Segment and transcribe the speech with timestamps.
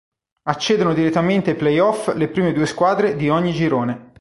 [0.45, 4.09] Accedono direttamente ai playoff le prime due squadre di ogni girone.